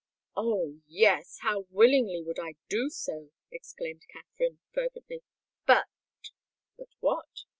[0.35, 0.79] "Oh!
[0.87, 5.21] yes—how willingly would I do so!" exclaimed Katherine fervently.
[5.67, 5.89] "But——"
[6.75, 7.43] "But what?"